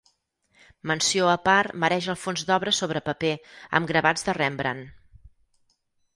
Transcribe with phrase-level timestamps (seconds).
[0.91, 3.31] Menció a part mereix el fons d'obra sobre paper,
[3.81, 4.91] amb gravats de Rembrandt.